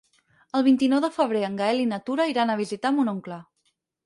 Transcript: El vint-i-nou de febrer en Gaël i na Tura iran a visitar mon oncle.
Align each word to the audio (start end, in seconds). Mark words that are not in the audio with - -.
El 0.59 0.63
vint-i-nou 0.67 1.01
de 1.05 1.11
febrer 1.17 1.43
en 1.49 1.59
Gaël 1.59 1.83
i 1.83 1.85
na 1.93 2.01
Tura 2.09 2.27
iran 2.33 2.53
a 2.55 2.57
visitar 2.63 2.95
mon 2.97 3.13
oncle. 3.17 3.41